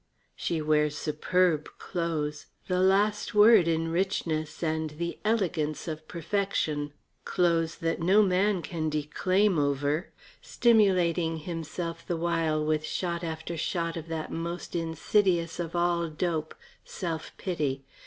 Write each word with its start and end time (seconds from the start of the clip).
She 0.35 0.63
wears 0.63 0.97
superb 0.97 1.69
clothes 1.77 2.47
the 2.67 2.79
last 2.79 3.35
word 3.35 3.67
in 3.67 3.89
richness 3.91 4.63
and 4.63 4.89
the 4.89 5.19
elegance 5.23 5.87
of 5.87 6.07
perfection 6.07 6.91
clothes 7.23 7.75
that 7.75 7.99
no 8.01 8.23
man 8.23 8.63
can 8.63 8.89
declaim 8.89 9.59
over, 9.59 10.09
stimulating 10.41 11.37
himself 11.37 12.03
the 12.03 12.17
while 12.17 12.65
with 12.65 12.83
shot 12.83 13.23
after 13.23 13.55
shot 13.55 13.95
of 13.95 14.07
that 14.07 14.31
most 14.31 14.75
insidious 14.75 15.59
of 15.59 15.75
all 15.75 16.09
dope, 16.09 16.55
self 16.83 17.31
pity. 17.37 17.83